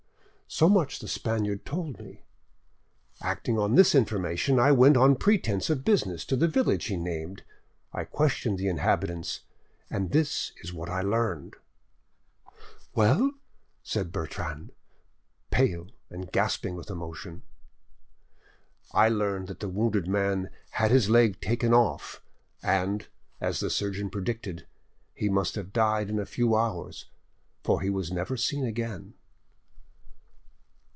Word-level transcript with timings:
So 0.53 0.67
much 0.67 0.99
the 0.99 1.07
Spaniard 1.07 1.65
told 1.65 1.97
me. 1.97 2.23
Acting 3.21 3.57
on 3.57 3.75
this 3.75 3.95
information, 3.95 4.59
I 4.59 4.73
went 4.73 4.97
on 4.97 5.15
pretence 5.15 5.69
of 5.69 5.85
business 5.85 6.25
to 6.25 6.35
the 6.35 6.49
village 6.49 6.87
he 6.87 6.97
named, 6.97 7.43
I 7.93 8.03
questioned 8.03 8.57
the 8.57 8.67
inhabitants, 8.67 9.43
and 9.89 10.11
this 10.11 10.51
is 10.61 10.73
what 10.73 10.89
I 10.89 10.99
learned." 11.03 11.55
"Well?" 12.93 13.31
said 13.81 14.11
Bertrande, 14.11 14.71
pale, 15.51 15.87
and 16.09 16.29
gasping 16.33 16.75
with 16.75 16.89
emotion. 16.89 17.43
"I 18.91 19.07
learned 19.07 19.47
that 19.47 19.61
the 19.61 19.69
wounded 19.69 20.05
man 20.09 20.49
had 20.71 20.91
his 20.91 21.09
leg 21.09 21.39
taken 21.39 21.73
off, 21.73 22.21
and, 22.61 23.07
as 23.39 23.61
the 23.61 23.69
surgeon 23.69 24.09
predicted, 24.09 24.67
he 25.13 25.29
must 25.29 25.55
have 25.55 25.71
died 25.71 26.09
in 26.09 26.19
a 26.19 26.25
few 26.25 26.57
hours, 26.57 27.05
for 27.63 27.79
he 27.79 27.89
was 27.89 28.11
never 28.11 28.35
seen 28.35 28.65
again." 28.65 29.13